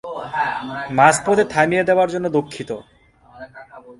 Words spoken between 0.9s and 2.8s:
মাঝপথে থামিয়ে দেবার জন্য দুঃখিত।